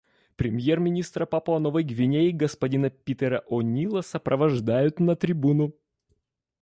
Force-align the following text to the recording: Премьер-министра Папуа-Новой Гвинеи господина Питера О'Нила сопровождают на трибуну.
Премьер-министра 0.35 1.27
Папуа-Новой 1.27 1.83
Гвинеи 1.83 2.31
господина 2.31 2.89
Питера 2.89 3.43
О'Нила 3.47 4.01
сопровождают 4.01 4.99
на 4.99 5.15
трибуну. 5.15 5.75